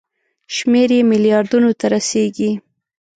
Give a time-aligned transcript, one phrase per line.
[0.55, 2.51] شمېر یې ملیاردونو ته رسیږي.